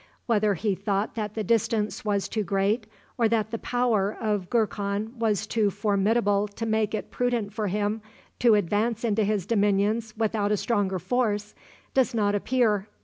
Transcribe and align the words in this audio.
Whether 0.25 0.55
he 0.55 0.73
thought 0.73 1.13
that 1.13 1.35
the 1.35 1.43
distance 1.43 2.03
was 2.03 2.27
too 2.27 2.41
great, 2.43 2.87
or 3.19 3.29
that 3.29 3.51
the 3.51 3.59
power 3.59 4.11
of 4.19 4.49
Gurkhan 4.49 5.13
was 5.19 5.45
too 5.45 5.69
formidable 5.69 6.47
to 6.47 6.65
make 6.65 6.95
it 6.95 7.11
prudent 7.11 7.53
for 7.53 7.67
him 7.67 8.01
to 8.39 8.55
advance 8.55 9.03
into 9.03 9.23
his 9.23 9.45
dominions 9.45 10.15
without 10.17 10.51
a 10.51 10.57
stronger 10.57 10.97
force, 10.97 11.53
does 11.93 12.15
not 12.15 12.33
appear. 12.33 12.87